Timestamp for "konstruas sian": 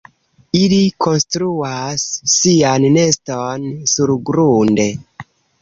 1.05-2.89